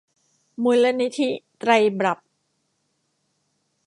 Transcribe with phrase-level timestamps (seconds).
[0.63, 1.29] มูลนิธิ
[1.59, 2.17] ไตรบรรพ